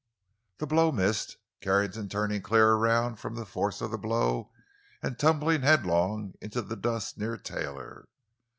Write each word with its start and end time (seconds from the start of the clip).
The 0.57 0.65
blow 0.65 0.91
missed, 0.91 1.37
Carrington 1.61 2.09
turning 2.09 2.41
clear 2.41 2.69
around 2.71 3.17
from 3.17 3.35
the 3.35 3.45
force 3.45 3.81
of 3.81 3.91
the 3.91 3.99
blow 3.99 4.49
and 5.03 5.19
tumbling 5.19 5.61
headlong 5.61 6.33
into 6.41 6.63
the 6.63 6.75
dust 6.75 7.19
near 7.19 7.37
Taylor. 7.37 8.07